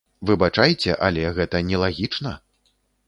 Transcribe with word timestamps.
Выбачайце, 0.29 0.95
але 1.07 1.25
гэта 1.41 1.61
нелагічна. 1.69 2.31